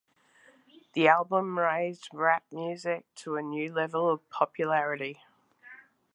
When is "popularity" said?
4.31-5.19